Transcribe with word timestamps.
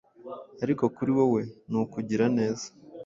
ariko 0.63 0.83
kuri 0.95 1.11
wowe 1.17 1.41
ni 1.69 1.77
ukugira 1.81 2.25
neza, 2.37 2.67